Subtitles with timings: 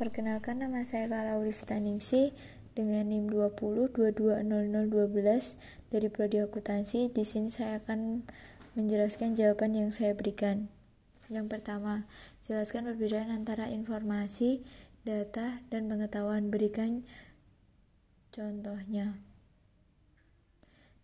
[0.00, 2.32] Perkenalkan nama saya Lala Vitaningsi
[2.72, 4.96] dengan NIM 20220012
[5.92, 7.12] dari Prodi Akuntansi.
[7.12, 8.24] Di sini saya akan
[8.80, 10.72] menjelaskan jawaban yang saya berikan.
[11.28, 12.08] Yang pertama,
[12.48, 14.64] jelaskan perbedaan antara informasi,
[15.04, 16.48] data, dan pengetahuan.
[16.48, 17.04] Berikan
[18.32, 19.20] contohnya.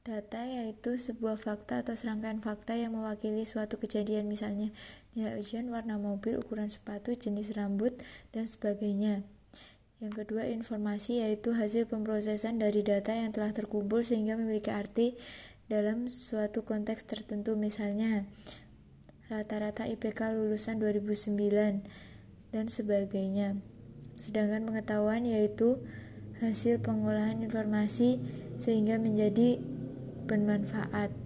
[0.08, 4.72] Data yaitu sebuah fakta atau serangkaian fakta yang mewakili suatu kejadian misalnya
[5.16, 7.96] nilai ujian, warna mobil, ukuran sepatu, jenis rambut,
[8.36, 9.24] dan sebagainya.
[9.96, 15.16] Yang kedua, informasi yaitu hasil pemrosesan dari data yang telah terkumpul sehingga memiliki arti
[15.72, 18.28] dalam suatu konteks tertentu misalnya
[19.26, 21.82] rata-rata IPK lulusan 2009
[22.54, 23.58] dan sebagainya.
[24.20, 25.82] Sedangkan pengetahuan yaitu
[26.38, 28.20] hasil pengolahan informasi
[28.60, 29.58] sehingga menjadi
[30.28, 31.25] bermanfaat.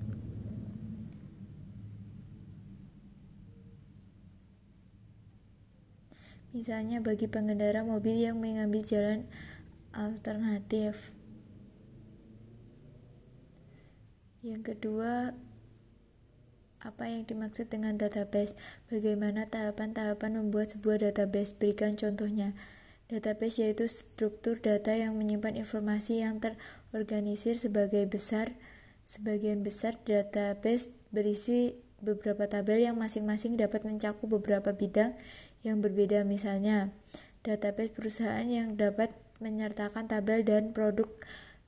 [6.51, 9.27] Misalnya bagi pengendara mobil yang mengambil jalan
[9.95, 11.15] alternatif.
[14.41, 15.37] Yang kedua,
[16.81, 18.57] apa yang dimaksud dengan database?
[18.89, 21.53] Bagaimana tahapan-tahapan membuat sebuah database?
[21.55, 22.57] Berikan contohnya.
[23.07, 28.55] Database yaitu struktur data yang menyimpan informasi yang terorganisir sebagai besar
[29.11, 35.19] Sebagian besar database berisi beberapa tabel yang masing-masing dapat mencakup beberapa bidang
[35.61, 36.93] yang berbeda misalnya
[37.45, 41.09] database perusahaan yang dapat menyertakan tabel dan produk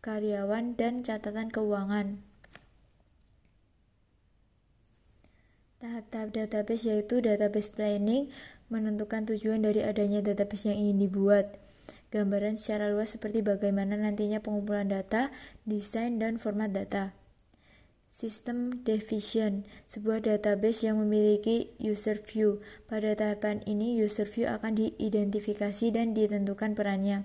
[0.05, 2.20] karyawan dan catatan keuangan.
[5.81, 8.31] Tahap-tahap database yaitu database planning,
[8.70, 11.59] menentukan tujuan dari adanya database yang ingin dibuat.
[12.13, 15.33] Gambaran secara luas seperti bagaimana nantinya pengumpulan data,
[15.65, 17.17] desain, dan format data.
[18.12, 22.60] Sistem Division, sebuah database yang memiliki user view.
[22.84, 27.24] Pada tahapan ini, user view akan diidentifikasi dan ditentukan perannya.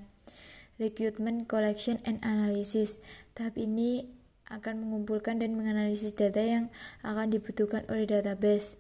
[0.80, 3.03] Recruitment Collection and Analysis.
[3.35, 4.08] Tahap ini
[4.47, 6.71] akan mengumpulkan dan menganalisis data yang
[7.03, 8.80] akan dibutuhkan oleh database.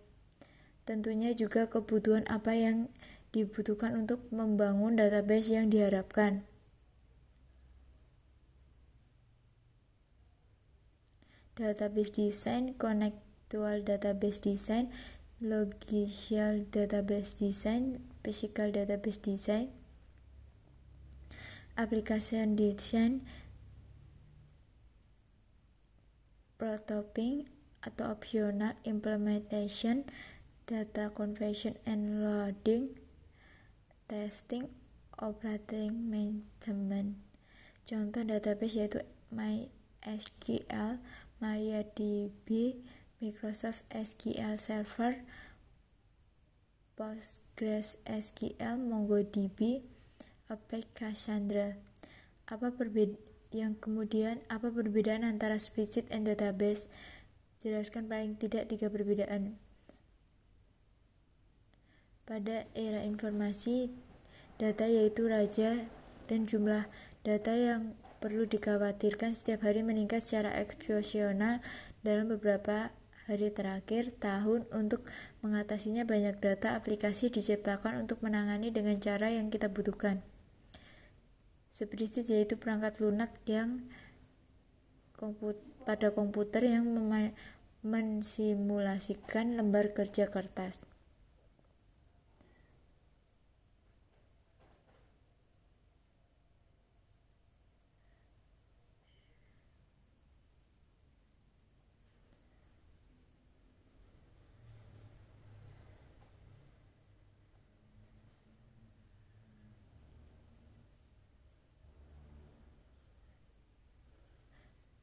[0.87, 2.87] Tentunya juga kebutuhan apa yang
[3.35, 6.47] dibutuhkan untuk membangun database yang diharapkan.
[11.57, 14.93] Database design, connectual database design,
[15.41, 19.73] logical database design, physical database design,
[21.73, 23.25] application design,
[26.61, 27.49] prototyping
[27.85, 30.05] atau optional implementation,
[30.65, 32.97] data conversion and loading,
[34.09, 34.69] testing,
[35.17, 37.17] operating maintenance.
[37.87, 38.99] Contoh database yaitu
[39.31, 40.99] MySQL,
[41.37, 42.81] MariaDB,
[43.21, 45.21] Microsoft SQL Server,
[46.97, 49.85] PostgreSQL, MongoDB,
[50.49, 51.77] Apache Cassandra.
[52.49, 56.91] Apa perbedaan yang kemudian apa perbedaan antara spreadsheet and database?
[57.63, 59.57] Jelaskan paling tidak tiga perbedaan.
[62.27, 63.87] Pada era informasi,
[64.59, 65.87] data yaitu raja
[66.27, 66.91] dan jumlah
[67.23, 71.33] data yang perlu dikhawatirkan setiap hari meningkat secara eksponensial
[72.01, 72.91] dalam beberapa
[73.27, 75.03] hari terakhir tahun untuk
[75.43, 80.23] mengatasinya banyak data aplikasi diciptakan untuk menangani dengan cara yang kita butuhkan.
[81.75, 83.85] Spreadsheet yaitu perangkat lunak yang
[85.13, 86.87] komput pada komputer yang
[87.83, 90.81] mensimulasikan lembar kerja kertas.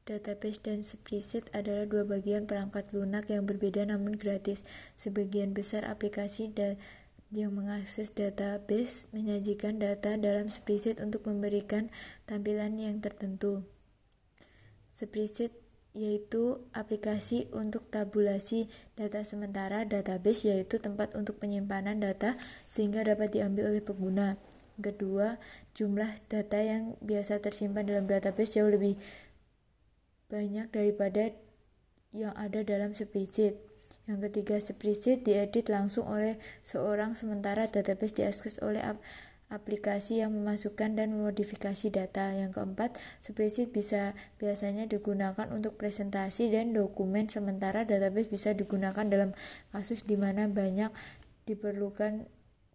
[0.05, 4.61] Database dan spreadsheet adalah dua bagian perangkat lunak yang berbeda namun gratis.
[4.93, 6.53] Sebagian besar aplikasi
[7.33, 11.89] yang mengakses database menyajikan data dalam spreadsheet untuk memberikan
[12.29, 13.65] tampilan yang tertentu.
[14.93, 15.57] Spreadsheet
[15.97, 22.37] yaitu aplikasi untuk tabulasi data sementara database yaitu tempat untuk penyimpanan data
[22.69, 24.37] sehingga dapat diambil oleh pengguna.
[24.75, 25.39] Kedua,
[25.71, 28.99] jumlah data yang biasa tersimpan dalam database jauh lebih
[30.29, 31.33] banyak daripada
[32.15, 33.59] yang ada dalam spreadsheet.
[34.05, 39.01] Yang ketiga, spreadsheet diedit langsung oleh seorang sementara database diakses oleh ap
[39.45, 42.33] aplikasi yang memasukkan dan memodifikasi data.
[42.33, 49.37] Yang keempat, spreadsheet bisa biasanya digunakan untuk presentasi dan dokumen sementara database bisa digunakan dalam
[49.69, 50.89] kasus di mana banyak
[51.45, 52.25] diperlukan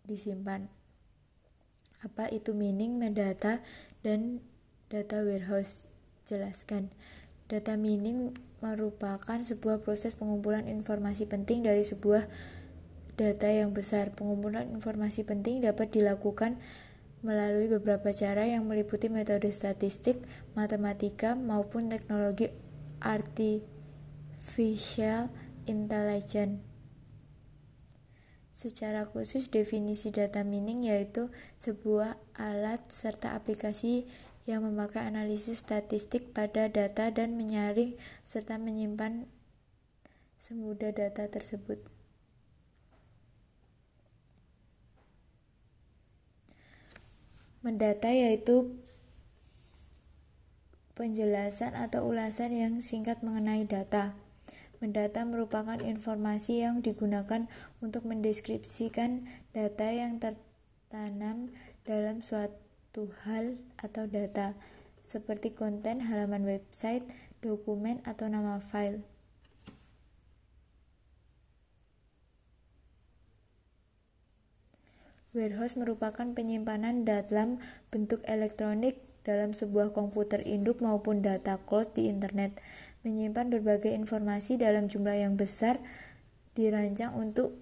[0.06, 0.70] disimpan.
[2.00, 3.60] Apa itu mining, metadata,
[4.00, 4.40] dan
[4.88, 5.84] data warehouse?
[6.24, 6.94] Jelaskan.
[7.50, 12.30] Data mining merupakan sebuah proses pengumpulan informasi penting dari sebuah
[13.18, 14.14] data yang besar.
[14.14, 16.62] Pengumpulan informasi penting dapat dilakukan
[17.26, 20.22] melalui beberapa cara yang meliputi metode statistik,
[20.54, 22.54] matematika, maupun teknologi
[23.02, 23.66] artificial
[25.66, 26.62] intelligence.
[28.54, 34.04] Secara khusus, definisi data mining yaitu sebuah alat serta aplikasi
[34.50, 37.94] yang memakai analisis statistik pada data dan menyaring
[38.26, 39.30] serta menyimpan
[40.42, 41.78] semudah data tersebut.
[47.62, 48.74] Mendata yaitu
[50.98, 54.12] penjelasan atau ulasan yang singkat mengenai data.
[54.80, 57.48] Mendata merupakan informasi yang digunakan
[57.84, 61.52] untuk mendeskripsikan data yang tertanam
[61.84, 62.59] dalam suatu
[62.98, 64.58] hal atau data,
[64.98, 67.06] seperti konten halaman website,
[67.38, 69.06] dokumen, atau nama file.
[75.30, 77.62] Warehouse merupakan penyimpanan dalam
[77.94, 82.58] bentuk elektronik dalam sebuah komputer induk maupun data cloud di internet
[83.06, 85.78] menyimpan berbagai informasi dalam jumlah yang besar,
[86.58, 87.54] dirancang untuk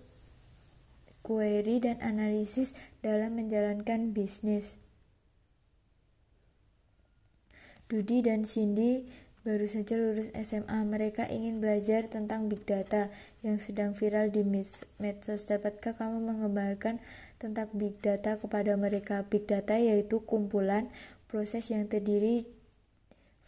[1.20, 2.72] query dan analisis
[3.04, 4.87] dalam menjalankan bisnis.
[7.88, 9.08] Dudi dan Cindy
[9.48, 10.84] baru saja lulus SMA.
[10.84, 13.08] Mereka ingin belajar tentang big data
[13.40, 14.44] yang sedang viral di
[15.00, 15.48] medsos.
[15.48, 17.00] Dapatkah kamu mengembangkan
[17.40, 19.24] tentang big data kepada mereka?
[19.24, 20.92] Big data yaitu kumpulan
[21.32, 22.44] proses yang terdiri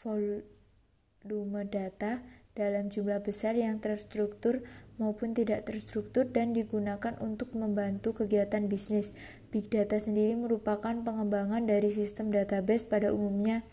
[0.00, 2.24] volume data
[2.56, 4.64] dalam jumlah besar yang terstruktur
[4.96, 9.12] maupun tidak terstruktur dan digunakan untuk membantu kegiatan bisnis.
[9.52, 13.68] Big data sendiri merupakan pengembangan dari sistem database pada umumnya.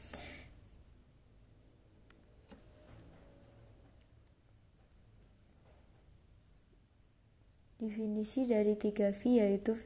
[7.77, 9.77] Definisi dari 3V yaitu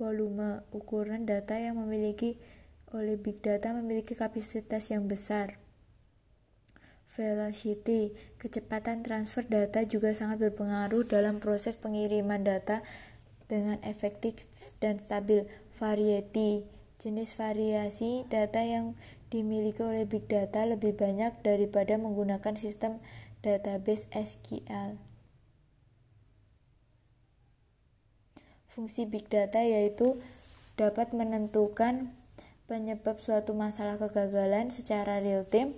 [0.00, 2.40] volume, ukuran data yang memiliki
[2.88, 5.60] oleh big data memiliki kapasitas yang besar.
[7.12, 12.80] Velocity, kecepatan transfer data juga sangat berpengaruh dalam proses pengiriman data
[13.44, 14.48] dengan efektif
[14.80, 15.44] dan stabil.
[15.76, 16.64] Variety,
[16.96, 18.96] jenis variasi data yang
[19.28, 23.04] dimiliki oleh big data lebih banyak daripada menggunakan sistem
[23.44, 25.07] database SQL.
[28.78, 30.22] Fungsi big data yaitu
[30.78, 32.14] dapat menentukan
[32.70, 35.74] penyebab suatu masalah kegagalan secara real time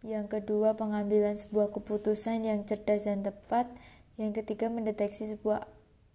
[0.00, 3.68] yang kedua, pengambilan sebuah keputusan yang cerdas dan tepat.
[4.16, 5.68] Yang ketiga, mendeteksi sebuah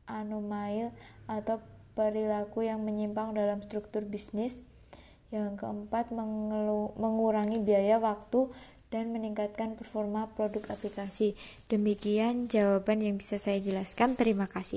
[0.10, 0.90] anomali
[1.30, 1.62] atau
[1.94, 4.66] perilaku yang menyimpang dalam struktur bisnis.
[5.30, 6.10] Yang keempat,
[6.98, 8.50] mengurangi biaya waktu
[8.90, 11.38] dan meningkatkan performa produk aplikasi.
[11.70, 14.18] Demikian jawaban yang bisa saya jelaskan.
[14.18, 14.74] Terima kasih.